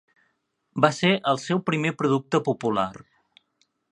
Va 0.85 0.89
ser 0.99 1.11
el 1.33 1.41
seu 1.43 1.61
primer 1.69 1.93
producte 2.01 2.43
popular. 2.49 2.89